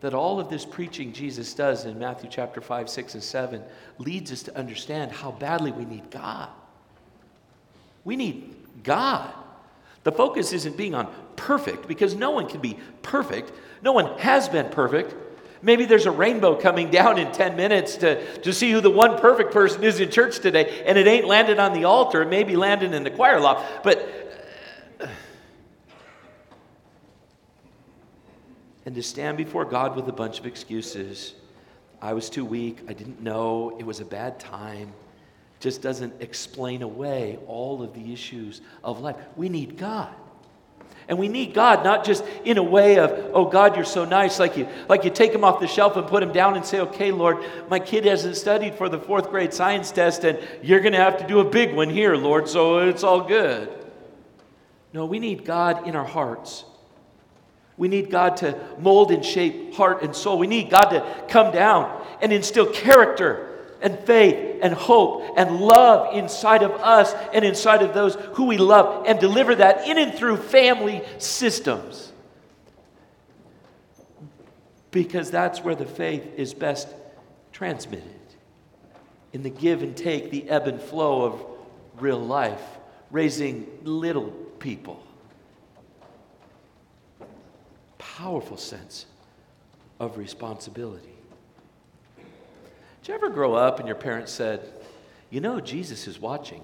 that 0.00 0.14
all 0.14 0.38
of 0.38 0.48
this 0.48 0.64
preaching 0.64 1.12
Jesus 1.12 1.52
does 1.54 1.84
in 1.84 1.98
Matthew 1.98 2.30
chapter 2.30 2.60
5, 2.60 2.88
6, 2.88 3.14
and 3.14 3.22
7 3.22 3.62
leads 3.98 4.30
us 4.30 4.42
to 4.44 4.56
understand 4.56 5.10
how 5.10 5.32
badly 5.32 5.72
we 5.72 5.84
need 5.84 6.10
God. 6.10 6.48
We 8.04 8.14
need 8.14 8.54
God. 8.84 9.32
The 10.04 10.12
focus 10.12 10.52
isn't 10.52 10.76
being 10.76 10.94
on 10.94 11.12
perfect 11.34 11.88
because 11.88 12.14
no 12.14 12.30
one 12.30 12.48
can 12.48 12.60
be 12.60 12.78
perfect. 13.02 13.50
No 13.82 13.92
one 13.92 14.16
has 14.18 14.48
been 14.48 14.68
perfect. 14.68 15.14
Maybe 15.62 15.84
there's 15.84 16.06
a 16.06 16.10
rainbow 16.10 16.54
coming 16.54 16.90
down 16.90 17.18
in 17.18 17.32
10 17.32 17.56
minutes 17.56 17.96
to, 17.96 18.40
to 18.40 18.52
see 18.52 18.70
who 18.70 18.80
the 18.80 18.90
one 18.90 19.18
perfect 19.18 19.52
person 19.52 19.82
is 19.84 20.00
in 20.00 20.10
church 20.10 20.38
today, 20.38 20.82
and 20.86 20.98
it 20.98 21.06
ain't 21.06 21.26
landed 21.26 21.58
on 21.58 21.72
the 21.72 21.84
altar. 21.84 22.22
It 22.22 22.28
may 22.28 22.44
be 22.44 22.56
landed 22.56 22.92
in 22.92 23.04
the 23.04 23.10
choir 23.10 23.40
loft. 23.40 23.84
But, 23.84 24.08
uh, 25.00 25.06
and 28.84 28.94
to 28.94 29.02
stand 29.02 29.36
before 29.36 29.64
God 29.64 29.96
with 29.96 30.08
a 30.08 30.12
bunch 30.12 30.38
of 30.38 30.46
excuses. 30.46 31.34
I 32.00 32.12
was 32.12 32.28
too 32.28 32.44
weak. 32.44 32.80
I 32.88 32.92
didn't 32.92 33.22
know. 33.22 33.76
It 33.78 33.86
was 33.86 34.00
a 34.00 34.04
bad 34.04 34.38
time 34.38 34.92
just 35.60 35.82
doesn't 35.82 36.14
explain 36.20 36.82
away 36.82 37.38
all 37.46 37.82
of 37.82 37.94
the 37.94 38.12
issues 38.12 38.60
of 38.84 39.00
life. 39.00 39.16
We 39.36 39.48
need 39.48 39.76
God. 39.76 40.14
And 41.08 41.18
we 41.18 41.28
need 41.28 41.54
God 41.54 41.84
not 41.84 42.04
just 42.04 42.24
in 42.44 42.58
a 42.58 42.62
way 42.62 42.98
of, 42.98 43.12
oh 43.32 43.44
God, 43.44 43.76
you're 43.76 43.84
so 43.84 44.04
nice, 44.04 44.40
like 44.40 44.56
you, 44.56 44.68
like 44.88 45.04
you 45.04 45.10
take 45.10 45.32
him 45.32 45.44
off 45.44 45.60
the 45.60 45.68
shelf 45.68 45.96
and 45.96 46.06
put 46.06 46.22
him 46.22 46.32
down 46.32 46.56
and 46.56 46.66
say, 46.66 46.80
okay, 46.80 47.12
Lord, 47.12 47.44
my 47.70 47.78
kid 47.78 48.04
hasn't 48.06 48.36
studied 48.36 48.74
for 48.74 48.88
the 48.88 48.98
fourth 48.98 49.30
grade 49.30 49.54
science 49.54 49.92
test, 49.92 50.24
and 50.24 50.38
you're 50.62 50.80
going 50.80 50.94
to 50.94 50.98
have 50.98 51.18
to 51.18 51.26
do 51.26 51.38
a 51.38 51.44
big 51.44 51.76
one 51.76 51.90
here, 51.90 52.16
Lord, 52.16 52.48
so 52.48 52.78
it's 52.78 53.04
all 53.04 53.20
good. 53.20 53.68
No, 54.92 55.06
we 55.06 55.20
need 55.20 55.44
God 55.44 55.86
in 55.86 55.94
our 55.94 56.04
hearts. 56.04 56.64
We 57.76 57.88
need 57.88 58.10
God 58.10 58.38
to 58.38 58.58
mold 58.78 59.10
and 59.10 59.24
shape 59.24 59.74
heart 59.74 60.02
and 60.02 60.16
soul. 60.16 60.38
We 60.38 60.46
need 60.46 60.70
God 60.70 60.86
to 60.86 61.24
come 61.28 61.52
down 61.52 62.04
and 62.20 62.32
instill 62.32 62.66
character 62.66 63.55
and 63.86 64.00
faith 64.00 64.58
and 64.62 64.74
hope 64.74 65.22
and 65.36 65.60
love 65.60 66.12
inside 66.12 66.64
of 66.64 66.72
us 66.72 67.14
and 67.32 67.44
inside 67.44 67.82
of 67.82 67.94
those 67.94 68.16
who 68.32 68.46
we 68.46 68.58
love 68.58 69.04
and 69.06 69.20
deliver 69.20 69.54
that 69.54 69.86
in 69.86 69.96
and 69.96 70.12
through 70.12 70.36
family 70.36 71.02
systems. 71.18 72.12
Because 74.90 75.30
that's 75.30 75.60
where 75.60 75.76
the 75.76 75.86
faith 75.86 76.26
is 76.36 76.52
best 76.52 76.88
transmitted 77.52 78.02
in 79.32 79.44
the 79.44 79.50
give 79.50 79.82
and 79.82 79.96
take, 79.96 80.30
the 80.30 80.48
ebb 80.50 80.66
and 80.66 80.80
flow 80.80 81.22
of 81.22 81.44
real 82.00 82.18
life, 82.18 82.62
raising 83.12 83.68
little 83.84 84.30
people. 84.58 85.00
Powerful 87.98 88.56
sense 88.56 89.06
of 90.00 90.18
responsibility. 90.18 91.16
Did 93.06 93.12
you 93.12 93.18
ever 93.18 93.30
grow 93.30 93.54
up 93.54 93.78
and 93.78 93.86
your 93.86 93.94
parents 93.94 94.32
said, 94.32 94.68
You 95.30 95.40
know, 95.40 95.60
Jesus 95.60 96.08
is 96.08 96.18
watching? 96.18 96.60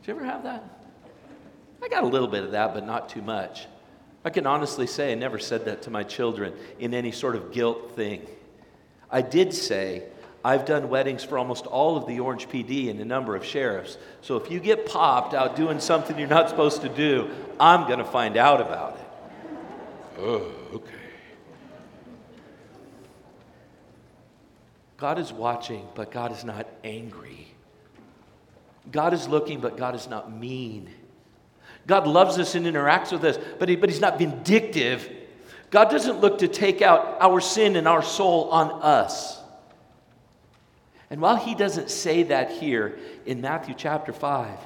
Did 0.00 0.06
you 0.06 0.14
ever 0.14 0.24
have 0.24 0.44
that? 0.44 0.62
I 1.82 1.88
got 1.88 2.04
a 2.04 2.06
little 2.06 2.28
bit 2.28 2.44
of 2.44 2.52
that, 2.52 2.74
but 2.74 2.86
not 2.86 3.08
too 3.08 3.20
much. 3.20 3.66
I 4.24 4.30
can 4.30 4.46
honestly 4.46 4.86
say 4.86 5.10
I 5.10 5.16
never 5.16 5.40
said 5.40 5.64
that 5.64 5.82
to 5.82 5.90
my 5.90 6.04
children 6.04 6.54
in 6.78 6.94
any 6.94 7.10
sort 7.10 7.34
of 7.34 7.50
guilt 7.50 7.96
thing. 7.96 8.24
I 9.10 9.20
did 9.20 9.52
say, 9.52 10.04
I've 10.44 10.64
done 10.64 10.88
weddings 10.88 11.24
for 11.24 11.38
almost 11.38 11.66
all 11.66 11.96
of 11.96 12.06
the 12.06 12.20
Orange 12.20 12.48
PD 12.48 12.88
and 12.88 13.00
a 13.00 13.04
number 13.04 13.34
of 13.34 13.44
sheriffs. 13.44 13.98
So 14.20 14.36
if 14.36 14.48
you 14.48 14.60
get 14.60 14.86
popped 14.86 15.34
out 15.34 15.56
doing 15.56 15.80
something 15.80 16.16
you're 16.16 16.28
not 16.28 16.50
supposed 16.50 16.82
to 16.82 16.88
do, 16.88 17.28
I'm 17.58 17.88
going 17.88 17.98
to 17.98 18.04
find 18.04 18.36
out 18.36 18.60
about 18.60 18.96
it. 18.96 20.20
Oh, 20.20 20.52
God 24.98 25.20
is 25.20 25.32
watching, 25.32 25.86
but 25.94 26.10
God 26.10 26.32
is 26.32 26.44
not 26.44 26.66
angry. 26.82 27.46
God 28.90 29.14
is 29.14 29.28
looking, 29.28 29.60
but 29.60 29.76
God 29.76 29.94
is 29.94 30.08
not 30.08 30.32
mean. 30.32 30.90
God 31.86 32.06
loves 32.06 32.38
us 32.38 32.54
and 32.54 32.66
interacts 32.66 33.12
with 33.12 33.24
us, 33.24 33.38
but, 33.58 33.68
he, 33.68 33.76
but 33.76 33.88
He's 33.88 34.00
not 34.00 34.18
vindictive. 34.18 35.08
God 35.70 35.90
doesn't 35.90 36.20
look 36.20 36.38
to 36.38 36.48
take 36.48 36.82
out 36.82 37.16
our 37.20 37.40
sin 37.40 37.76
and 37.76 37.86
our 37.86 38.02
soul 38.02 38.50
on 38.50 38.82
us. 38.82 39.40
And 41.10 41.20
while 41.20 41.36
He 41.36 41.54
doesn't 41.54 41.90
say 41.90 42.24
that 42.24 42.50
here 42.50 42.98
in 43.24 43.40
Matthew 43.40 43.74
chapter 43.76 44.12
5, 44.12 44.58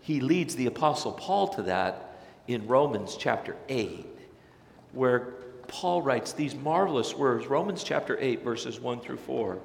He 0.00 0.20
leads 0.20 0.56
the 0.56 0.66
Apostle 0.66 1.12
Paul 1.12 1.48
to 1.48 1.62
that 1.62 2.18
in 2.48 2.66
Romans 2.66 3.16
chapter 3.16 3.56
8, 3.68 4.04
where 4.92 5.34
Paul 5.68 6.02
writes 6.02 6.32
these 6.32 6.54
marvelous 6.54 7.14
words 7.14 7.46
Romans 7.46 7.82
chapter 7.82 8.16
8, 8.20 8.42
verses 8.42 8.80
1 8.80 9.00
through 9.00 9.18
4. 9.18 9.58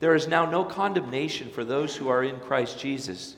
There 0.00 0.14
is 0.14 0.26
now 0.26 0.50
no 0.50 0.64
condemnation 0.64 1.48
for 1.50 1.64
those 1.64 1.94
who 1.94 2.08
are 2.08 2.24
in 2.24 2.40
Christ 2.40 2.78
Jesus. 2.78 3.36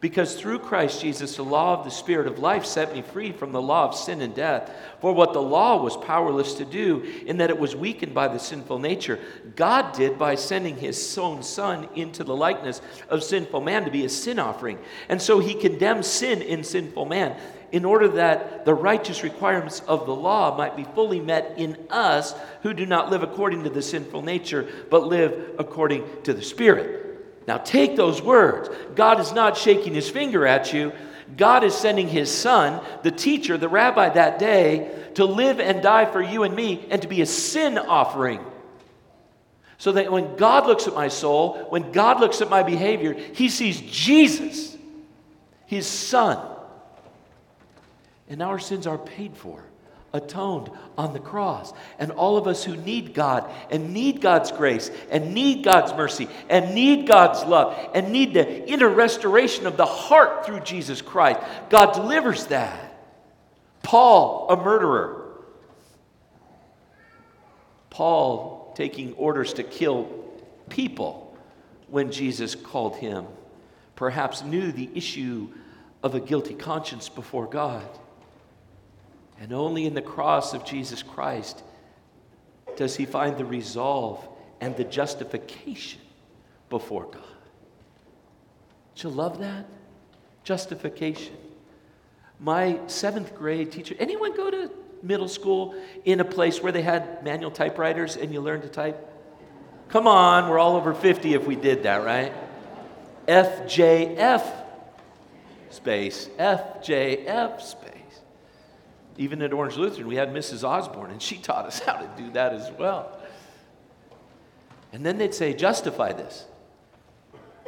Because 0.00 0.34
through 0.34 0.60
Christ 0.60 1.02
Jesus, 1.02 1.36
the 1.36 1.44
law 1.44 1.78
of 1.78 1.84
the 1.84 1.90
Spirit 1.90 2.26
of 2.26 2.38
life 2.38 2.64
set 2.64 2.94
me 2.94 3.02
free 3.02 3.32
from 3.32 3.52
the 3.52 3.60
law 3.60 3.84
of 3.84 3.94
sin 3.94 4.22
and 4.22 4.34
death. 4.34 4.72
For 5.02 5.12
what 5.12 5.34
the 5.34 5.42
law 5.42 5.82
was 5.82 5.96
powerless 5.98 6.54
to 6.54 6.64
do, 6.64 7.02
in 7.26 7.36
that 7.36 7.50
it 7.50 7.58
was 7.58 7.76
weakened 7.76 8.14
by 8.14 8.28
the 8.28 8.38
sinful 8.38 8.78
nature, 8.78 9.20
God 9.56 9.92
did 9.94 10.18
by 10.18 10.36
sending 10.36 10.76
his 10.76 11.18
own 11.18 11.42
Son 11.42 11.86
into 11.94 12.24
the 12.24 12.34
likeness 12.34 12.80
of 13.10 13.22
sinful 13.22 13.60
man 13.60 13.84
to 13.84 13.90
be 13.90 14.06
a 14.06 14.08
sin 14.08 14.38
offering. 14.38 14.78
And 15.10 15.20
so 15.20 15.38
he 15.38 15.52
condemned 15.52 16.06
sin 16.06 16.40
in 16.40 16.64
sinful 16.64 17.04
man 17.04 17.36
in 17.72 17.84
order 17.84 18.08
that 18.08 18.64
the 18.64 18.74
righteous 18.74 19.22
requirements 19.22 19.80
of 19.86 20.06
the 20.06 20.14
law 20.14 20.56
might 20.56 20.76
be 20.76 20.84
fully 20.84 21.20
met 21.20 21.54
in 21.56 21.76
us 21.88 22.34
who 22.62 22.74
do 22.74 22.86
not 22.86 23.10
live 23.10 23.22
according 23.22 23.64
to 23.64 23.70
the 23.70 23.82
sinful 23.82 24.22
nature, 24.22 24.68
but 24.90 25.06
live 25.06 25.54
according 25.58 26.04
to 26.24 26.32
the 26.32 26.42
Spirit. 26.42 27.46
Now, 27.46 27.58
take 27.58 27.96
those 27.96 28.20
words. 28.20 28.68
God 28.94 29.20
is 29.20 29.32
not 29.32 29.56
shaking 29.56 29.94
his 29.94 30.08
finger 30.08 30.46
at 30.46 30.72
you. 30.72 30.92
God 31.36 31.64
is 31.64 31.74
sending 31.74 32.08
his 32.08 32.30
son, 32.30 32.84
the 33.02 33.10
teacher, 33.10 33.56
the 33.56 33.68
rabbi 33.68 34.08
that 34.10 34.38
day, 34.38 34.90
to 35.14 35.24
live 35.24 35.60
and 35.60 35.82
die 35.82 36.06
for 36.06 36.20
you 36.20 36.42
and 36.42 36.54
me 36.54 36.84
and 36.90 37.00
to 37.02 37.08
be 37.08 37.22
a 37.22 37.26
sin 37.26 37.78
offering. 37.78 38.40
So 39.78 39.92
that 39.92 40.12
when 40.12 40.36
God 40.36 40.66
looks 40.66 40.86
at 40.86 40.94
my 40.94 41.08
soul, 41.08 41.66
when 41.70 41.92
God 41.92 42.20
looks 42.20 42.42
at 42.42 42.50
my 42.50 42.62
behavior, 42.62 43.14
he 43.14 43.48
sees 43.48 43.80
Jesus, 43.80 44.76
his 45.66 45.86
son 45.86 46.38
and 48.30 48.40
our 48.42 48.60
sins 48.60 48.86
are 48.86 48.96
paid 48.96 49.36
for, 49.36 49.62
atoned 50.14 50.70
on 50.96 51.12
the 51.12 51.18
cross. 51.18 51.72
And 51.98 52.12
all 52.12 52.36
of 52.36 52.46
us 52.46 52.64
who 52.64 52.76
need 52.76 53.12
God 53.12 53.50
and 53.70 53.92
need 53.92 54.22
God's 54.22 54.52
grace 54.52 54.90
and 55.10 55.34
need 55.34 55.64
God's 55.64 55.92
mercy 55.92 56.28
and 56.48 56.74
need 56.74 57.08
God's 57.08 57.44
love 57.44 57.90
and 57.92 58.12
need 58.12 58.32
the 58.32 58.66
inner 58.70 58.88
restoration 58.88 59.66
of 59.66 59.76
the 59.76 59.84
heart 59.84 60.46
through 60.46 60.60
Jesus 60.60 61.02
Christ, 61.02 61.40
God 61.68 61.92
delivers 61.92 62.46
that. 62.46 62.86
Paul, 63.82 64.46
a 64.48 64.56
murderer. 64.56 65.26
Paul 67.90 68.72
taking 68.76 69.12
orders 69.14 69.54
to 69.54 69.64
kill 69.64 70.08
people 70.68 71.36
when 71.88 72.12
Jesus 72.12 72.54
called 72.54 72.96
him, 72.96 73.26
perhaps 73.96 74.44
knew 74.44 74.70
the 74.70 74.88
issue 74.94 75.48
of 76.02 76.14
a 76.14 76.20
guilty 76.20 76.54
conscience 76.54 77.08
before 77.08 77.46
God. 77.46 77.84
And 79.40 79.52
only 79.52 79.86
in 79.86 79.94
the 79.94 80.02
cross 80.02 80.52
of 80.52 80.64
Jesus 80.64 81.02
Christ 81.02 81.62
does 82.76 82.94
he 82.96 83.06
find 83.06 83.36
the 83.38 83.44
resolve 83.44 84.26
and 84.60 84.76
the 84.76 84.84
justification 84.84 86.00
before 86.68 87.04
God. 87.06 87.22
Do 88.94 89.08
you 89.08 89.14
love 89.14 89.38
that? 89.40 89.66
Justification. 90.44 91.34
My 92.38 92.78
seventh 92.86 93.34
grade 93.34 93.72
teacher, 93.72 93.94
anyone 93.98 94.36
go 94.36 94.50
to 94.50 94.70
middle 95.02 95.28
school 95.28 95.74
in 96.04 96.20
a 96.20 96.24
place 96.24 96.62
where 96.62 96.72
they 96.72 96.82
had 96.82 97.24
manual 97.24 97.50
typewriters 97.50 98.16
and 98.16 98.32
you 98.32 98.40
learned 98.40 98.62
to 98.62 98.68
type? 98.68 99.06
Come 99.88 100.06
on, 100.06 100.48
we're 100.48 100.58
all 100.58 100.76
over 100.76 100.94
50 100.94 101.34
if 101.34 101.46
we 101.46 101.56
did 101.56 101.82
that, 101.84 102.04
right? 102.04 102.32
FJF 103.26 104.44
space, 105.70 106.28
FJF 106.38 107.60
space. 107.60 107.99
Even 109.20 109.42
at 109.42 109.52
Orange 109.52 109.76
Lutheran, 109.76 110.08
we 110.08 110.16
had 110.16 110.32
Mrs. 110.32 110.64
Osborne, 110.64 111.10
and 111.10 111.20
she 111.20 111.36
taught 111.36 111.66
us 111.66 111.78
how 111.80 111.92
to 111.92 112.08
do 112.16 112.30
that 112.30 112.54
as 112.54 112.70
well. 112.78 113.20
And 114.94 115.04
then 115.04 115.18
they'd 115.18 115.34
say, 115.34 115.52
justify 115.52 116.14
this. 116.14 116.46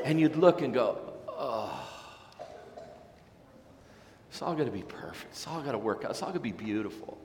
And 0.02 0.18
you'd 0.18 0.36
look 0.36 0.62
and 0.62 0.72
go, 0.72 1.12
oh, 1.28 1.86
it's 4.30 4.40
all 4.40 4.54
going 4.54 4.64
to 4.64 4.72
be 4.72 4.82
perfect. 4.82 5.32
It's 5.32 5.46
all 5.46 5.60
going 5.60 5.72
to 5.72 5.78
work 5.78 6.06
out. 6.06 6.12
It's 6.12 6.22
all 6.22 6.30
going 6.30 6.40
to 6.40 6.40
be 6.40 6.52
beautiful. 6.52 7.18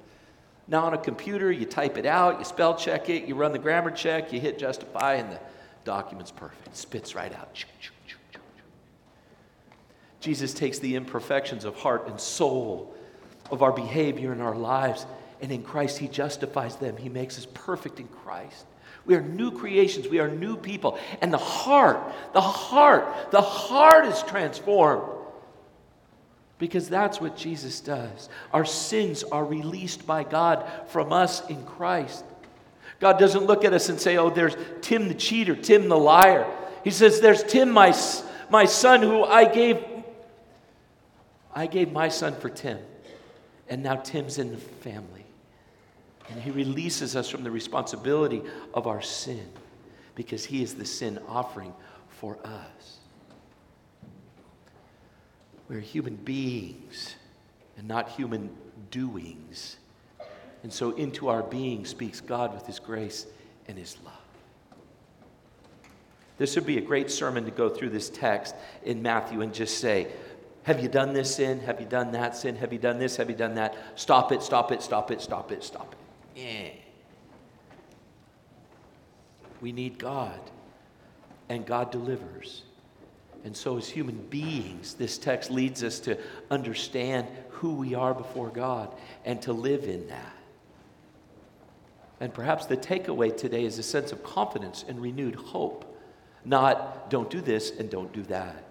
Now, 0.67 0.83
on 0.83 0.93
a 0.93 0.97
computer, 0.97 1.49
you 1.49 1.65
type 1.65 1.97
it 1.97 2.05
out, 2.05 2.39
you 2.39 2.43
spell 2.43 2.75
check 2.75 3.09
it, 3.09 3.29
you 3.29 3.35
run 3.35 3.53
the 3.53 3.59
grammar 3.59 3.91
check, 3.91 4.33
you 4.33 4.41
hit 4.41 4.59
justify, 4.59 5.13
and 5.13 5.31
the 5.31 5.39
document's 5.85 6.31
perfect. 6.31 6.67
It 6.67 6.75
spits 6.75 7.15
right 7.15 7.33
out. 7.33 7.63
Jesus 10.19 10.53
takes 10.53 10.79
the 10.79 10.95
imperfections 10.95 11.63
of 11.63 11.77
heart 11.77 12.09
and 12.09 12.19
soul, 12.19 12.93
of 13.51 13.61
our 13.61 13.71
behavior 13.71 14.33
in 14.33 14.41
our 14.41 14.55
lives, 14.55 15.05
and 15.41 15.51
in 15.51 15.63
Christ, 15.63 15.97
He 15.97 16.07
justifies 16.07 16.75
them. 16.77 16.97
He 16.97 17.09
makes 17.09 17.37
us 17.37 17.47
perfect 17.53 17.99
in 17.99 18.07
Christ. 18.07 18.65
We 19.05 19.15
are 19.15 19.21
new 19.21 19.51
creations. 19.51 20.07
We 20.07 20.19
are 20.19 20.27
new 20.27 20.57
people. 20.57 20.99
And 21.21 21.31
the 21.31 21.37
heart, 21.37 22.13
the 22.33 22.41
heart, 22.41 23.31
the 23.31 23.41
heart 23.41 24.05
is 24.05 24.21
transformed. 24.23 25.13
Because 26.59 26.89
that's 26.89 27.21
what 27.21 27.37
Jesus 27.37 27.79
does. 27.79 28.29
Our 28.51 28.65
sins 28.65 29.23
are 29.23 29.45
released 29.45 30.05
by 30.05 30.23
God 30.23 30.65
from 30.87 31.13
us 31.13 31.47
in 31.49 31.63
Christ. 31.65 32.25
God 32.99 33.19
doesn't 33.19 33.45
look 33.45 33.63
at 33.63 33.73
us 33.73 33.89
and 33.89 34.01
say, 34.01 34.17
oh, 34.17 34.29
there's 34.29 34.55
Tim 34.81 35.07
the 35.07 35.13
cheater, 35.13 35.55
Tim 35.55 35.87
the 35.87 35.97
liar. 35.97 36.51
He 36.83 36.89
says, 36.89 37.21
there's 37.21 37.43
Tim, 37.43 37.69
my, 37.69 37.95
my 38.49 38.65
son, 38.65 39.01
who 39.01 39.23
I 39.23 39.45
gave. 39.45 39.83
I 41.53 41.67
gave 41.67 41.91
my 41.91 42.09
son 42.09 42.35
for 42.35 42.49
Tim. 42.49 42.79
And 43.69 43.83
now 43.83 43.95
Tim's 43.95 44.37
in 44.37 44.51
the 44.51 44.57
family. 44.57 45.25
And 46.29 46.41
he 46.41 46.51
releases 46.51 47.15
us 47.15 47.29
from 47.29 47.43
the 47.43 47.51
responsibility 47.51 48.41
of 48.73 48.87
our 48.87 49.01
sin 49.01 49.47
because 50.15 50.43
he 50.45 50.61
is 50.61 50.75
the 50.75 50.85
sin 50.85 51.19
offering 51.27 51.73
for 52.09 52.37
us. 52.43 52.97
We're 55.69 55.79
human 55.79 56.15
beings 56.15 57.15
and 57.77 57.87
not 57.87 58.09
human 58.09 58.49
doings. 58.91 59.77
And 60.63 60.73
so 60.73 60.91
into 60.91 61.27
our 61.27 61.43
being 61.43 61.85
speaks 61.85 62.19
God 62.19 62.53
with 62.53 62.65
his 62.65 62.79
grace 62.79 63.27
and 63.67 63.77
his 63.77 63.97
love. 64.03 64.13
This 66.37 66.55
would 66.55 66.65
be 66.65 66.77
a 66.77 66.81
great 66.81 67.09
sermon 67.09 67.45
to 67.45 67.51
go 67.51 67.69
through 67.69 67.89
this 67.89 68.09
text 68.09 68.55
in 68.83 69.01
Matthew 69.01 69.41
and 69.41 69.53
just 69.53 69.79
say, 69.79 70.07
Have 70.67 70.81
you 70.81 70.89
done 70.89 71.13
this 71.13 71.35
sin? 71.35 71.61
Have 71.61 71.79
you 71.79 71.85
done 71.85 72.11
that 72.11 72.35
sin? 72.35 72.57
Have 72.57 72.73
you 72.73 72.77
done 72.77 72.99
this? 72.99 73.15
Have 73.15 73.29
you 73.29 73.35
done 73.37 73.55
that? 73.55 73.73
Stop 73.95 74.33
it, 74.33 74.43
stop 74.43 74.73
it, 74.73 74.81
stop 74.81 75.11
it, 75.11 75.21
stop 75.21 75.49
it, 75.53 75.63
stop 75.63 75.95
it. 76.35 76.41
Eh. 76.41 76.71
We 79.61 79.71
need 79.71 79.97
God, 79.97 80.41
and 81.47 81.65
God 81.65 81.89
delivers. 81.89 82.63
And 83.45 83.55
so, 83.55 83.77
as 83.77 83.87
human 83.87 84.17
beings, 84.29 84.95
this 84.95 85.17
text 85.17 85.49
leads 85.49 85.85
us 85.85 86.01
to 86.01 86.17
understand 86.51 87.27
who 87.47 87.75
we 87.75 87.95
are 87.95 88.13
before 88.13 88.49
God 88.49 88.93
and 89.23 89.41
to 89.43 89.53
live 89.53 89.85
in 89.85 90.05
that. 90.09 90.35
And 92.19 92.33
perhaps 92.33 92.65
the 92.65 92.75
takeaway 92.75 93.35
today 93.37 93.63
is 93.63 93.79
a 93.79 93.83
sense 93.83 94.11
of 94.11 94.21
confidence 94.21 94.83
and 94.85 95.01
renewed 95.01 95.35
hope, 95.35 95.97
not 96.43 97.09
don't 97.09 97.29
do 97.29 97.39
this 97.39 97.71
and 97.71 97.89
don't 97.89 98.11
do 98.11 98.23
that. 98.23 98.65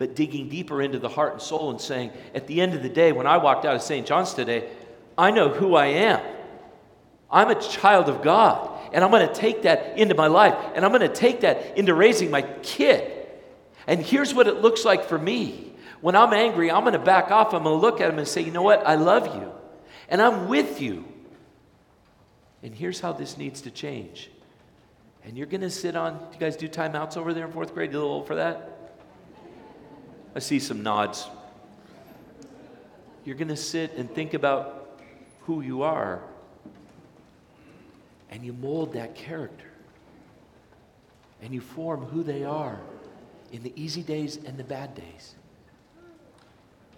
But 0.00 0.16
digging 0.16 0.48
deeper 0.48 0.80
into 0.80 0.98
the 0.98 1.10
heart 1.10 1.34
and 1.34 1.42
soul 1.42 1.68
and 1.68 1.78
saying, 1.78 2.12
at 2.34 2.46
the 2.46 2.62
end 2.62 2.72
of 2.72 2.82
the 2.82 2.88
day, 2.88 3.12
when 3.12 3.26
I 3.26 3.36
walked 3.36 3.66
out 3.66 3.76
of 3.76 3.82
St. 3.82 4.06
John's 4.06 4.32
today, 4.32 4.66
I 5.18 5.30
know 5.30 5.50
who 5.50 5.74
I 5.74 5.88
am. 5.88 6.22
I'm 7.30 7.50
a 7.50 7.60
child 7.60 8.08
of 8.08 8.22
God, 8.22 8.80
and 8.94 9.04
I'm 9.04 9.10
going 9.10 9.28
to 9.28 9.34
take 9.34 9.64
that 9.64 9.98
into 9.98 10.14
my 10.14 10.26
life, 10.26 10.54
and 10.74 10.86
I'm 10.86 10.90
going 10.90 11.06
to 11.06 11.14
take 11.14 11.42
that 11.42 11.76
into 11.76 11.92
raising 11.92 12.30
my 12.30 12.40
kid. 12.62 13.12
And 13.86 14.00
here's 14.00 14.32
what 14.32 14.46
it 14.46 14.62
looks 14.62 14.86
like 14.86 15.04
for 15.04 15.18
me. 15.18 15.70
When 16.00 16.16
I'm 16.16 16.32
angry, 16.32 16.70
I'm 16.70 16.84
going 16.84 16.94
to 16.94 16.98
back 16.98 17.30
off. 17.30 17.52
I'm 17.52 17.64
going 17.64 17.78
to 17.78 17.86
look 17.86 18.00
at 18.00 18.10
him 18.10 18.18
and 18.18 18.26
say, 18.26 18.40
You 18.40 18.52
know 18.52 18.62
what? 18.62 18.86
I 18.86 18.94
love 18.94 19.26
you, 19.26 19.52
and 20.08 20.22
I'm 20.22 20.48
with 20.48 20.80
you. 20.80 21.04
And 22.62 22.74
here's 22.74 23.00
how 23.00 23.12
this 23.12 23.36
needs 23.36 23.60
to 23.60 23.70
change. 23.70 24.30
And 25.24 25.36
you're 25.36 25.46
going 25.46 25.60
to 25.60 25.68
sit 25.68 25.94
on, 25.94 26.16
do 26.16 26.24
you 26.32 26.40
guys 26.40 26.56
do 26.56 26.70
timeouts 26.70 27.18
over 27.18 27.34
there 27.34 27.44
in 27.44 27.52
fourth 27.52 27.74
grade? 27.74 27.92
You 27.92 27.98
a 27.98 28.00
little 28.00 28.14
old 28.14 28.26
for 28.26 28.36
that? 28.36 28.79
I 30.34 30.38
see 30.38 30.58
some 30.58 30.82
nods. 30.82 31.28
You're 33.24 33.36
going 33.36 33.48
to 33.48 33.56
sit 33.56 33.94
and 33.96 34.12
think 34.12 34.34
about 34.34 35.00
who 35.42 35.60
you 35.60 35.82
are 35.82 36.22
and 38.30 38.44
you 38.44 38.52
mold 38.52 38.92
that 38.92 39.14
character 39.14 39.66
and 41.42 41.52
you 41.52 41.60
form 41.60 42.04
who 42.04 42.22
they 42.22 42.44
are 42.44 42.78
in 43.52 43.62
the 43.62 43.72
easy 43.74 44.02
days 44.02 44.36
and 44.36 44.56
the 44.56 44.64
bad 44.64 44.94
days. 44.94 45.34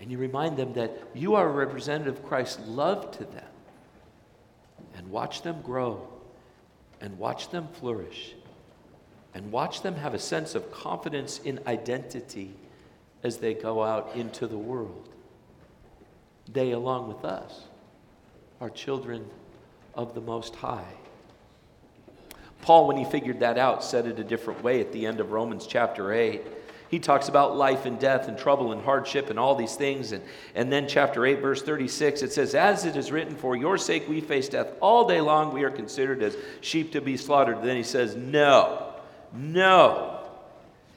And 0.01 0.11
you 0.11 0.19
remind 0.19 0.57
them 0.57 0.75
that 0.75 0.91
you 1.15 1.35
are 1.35 1.49
a 1.49 1.53
representative 1.53 2.19
of 2.19 2.25
Christ's 2.25 2.61
love 2.67 3.13
to 3.13 3.25
them. 3.25 3.45
And 4.95 5.11
watch 5.11 5.43
them 5.43 5.63
grow 5.63 6.07
and 7.01 7.19
watch 7.19 7.51
them 7.51 7.69
flourish 7.81 8.35
and 9.35 9.51
watch 9.51 9.83
them 9.83 9.95
have 9.95 10.13
a 10.13 10.19
sense 10.19 10.55
of 10.55 10.71
confidence 10.71 11.39
in 11.39 11.61
identity 11.67 12.55
as 13.23 13.39
they 13.39 13.55
go 13.55 13.83
out 13.83 14.13
into 14.15 14.47
the 14.47 14.59
world. 14.59 15.09
They, 16.53 16.73
along 16.73 17.09
with 17.09 17.25
us, 17.25 17.63
are 18.61 18.71
children 18.71 19.27
of 19.95 20.15
the 20.15 20.21
Most 20.21 20.57
High. 20.57 20.95
Paul, 22.63 22.87
when 22.87 22.97
he 22.97 23.05
figured 23.05 23.41
that 23.41 23.59
out, 23.59 23.83
said 23.83 24.07
it 24.07 24.19
a 24.19 24.25
different 24.25 24.63
way 24.63 24.81
at 24.81 24.93
the 24.93 25.07
end 25.07 25.21
of 25.21 25.33
Romans 25.33 25.67
chapter 25.67 26.13
8. 26.13 26.43
He 26.89 26.99
talks 26.99 27.29
about 27.29 27.57
life 27.57 27.87
and 27.87 27.99
death 27.99 28.29
and 28.29 28.37
trouble 28.37 28.73
and 28.73 28.83
hardship 28.83 29.31
and 29.31 29.39
all 29.39 29.55
these 29.55 29.77
things. 29.77 30.13
And, 30.13 30.23
and 30.55 30.71
then, 30.71 30.87
chapter 30.87 31.25
8, 31.25 31.41
verse 31.41 31.63
36, 31.63 32.23
it 32.23 32.33
says, 32.33 32.55
As 32.55 32.85
it 32.85 32.97
is 32.97 33.11
written, 33.11 33.35
For 33.35 33.57
your 33.57 33.79
sake 33.79 34.07
we 34.09 34.21
face 34.21 34.49
death. 34.49 34.69
All 34.81 35.09
day 35.09 35.21
long 35.21 35.55
we 35.55 35.65
are 35.65 35.71
considered 35.71 36.23
as 36.23 36.37
sheep 36.61 36.93
to 36.93 37.01
be 37.01 37.17
slaughtered. 37.17 37.63
Then 37.63 37.77
he 37.77 37.83
says, 37.83 38.15
No, 38.15 38.93
no. 39.33 40.12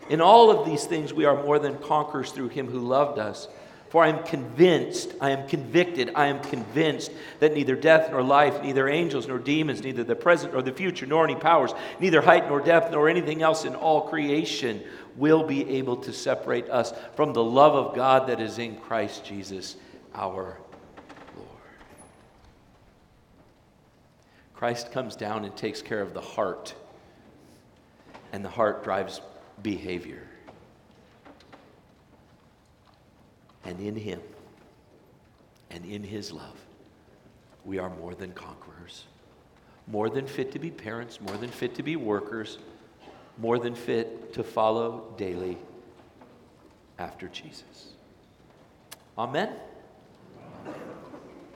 In 0.09 0.21
all 0.21 0.51
of 0.51 0.65
these 0.65 0.85
things 0.85 1.13
we 1.13 1.25
are 1.25 1.41
more 1.41 1.59
than 1.59 1.77
conquerors 1.77 2.31
through 2.31 2.49
him 2.49 2.67
who 2.67 2.79
loved 2.79 3.19
us. 3.19 3.47
For 3.89 4.03
I 4.03 4.09
am 4.09 4.23
convinced, 4.23 5.13
I 5.21 5.29
am 5.29 5.47
convicted, 5.47 6.11
I 6.15 6.27
am 6.27 6.41
convinced 6.41 7.11
that 7.39 7.53
neither 7.53 7.75
death 7.75 8.11
nor 8.11 8.23
life, 8.23 8.61
neither 8.61 8.89
angels 8.89 9.27
nor 9.27 9.39
demons, 9.39 9.83
neither 9.83 10.03
the 10.03 10.15
present 10.15 10.53
nor 10.53 10.61
the 10.61 10.73
future, 10.73 11.05
nor 11.05 11.23
any 11.23 11.35
powers, 11.35 11.71
neither 11.99 12.19
height 12.19 12.49
nor 12.49 12.59
depth, 12.59 12.91
nor 12.91 13.07
anything 13.07 13.41
else 13.41 13.63
in 13.63 13.73
all 13.73 14.01
creation 14.01 14.83
will 15.15 15.43
be 15.43 15.77
able 15.77 15.95
to 15.97 16.11
separate 16.11 16.69
us 16.69 16.93
from 17.15 17.31
the 17.31 17.43
love 17.43 17.73
of 17.73 17.95
God 17.95 18.27
that 18.27 18.41
is 18.41 18.59
in 18.59 18.75
Christ 18.75 19.23
Jesus 19.23 19.77
our 20.13 20.57
Lord. 21.37 21.47
Christ 24.55 24.91
comes 24.91 25.15
down 25.15 25.45
and 25.45 25.55
takes 25.55 25.81
care 25.81 26.01
of 26.01 26.13
the 26.13 26.21
heart, 26.21 26.73
and 28.33 28.43
the 28.43 28.49
heart 28.49 28.83
drives 28.83 29.21
behavior. 29.61 30.23
And 33.63 33.79
in 33.79 33.95
Him 33.95 34.21
and 35.71 35.85
in 35.85 36.03
His 36.03 36.31
love, 36.31 36.59
we 37.63 37.79
are 37.79 37.89
more 37.89 38.13
than 38.13 38.31
conquerors, 38.31 39.05
more 39.87 40.09
than 40.09 40.27
fit 40.27 40.51
to 40.51 40.59
be 40.59 40.69
parents, 40.69 41.19
more 41.19 41.35
than 41.37 41.49
fit 41.49 41.75
to 41.75 41.83
be 41.83 41.95
workers, 41.95 42.59
more 43.37 43.59
than 43.59 43.75
fit 43.75 44.33
to 44.33 44.43
follow 44.43 45.13
daily 45.17 45.57
after 46.99 47.27
Jesus. 47.27 47.93
Amen. 49.17 49.49
Amen. 50.65 50.94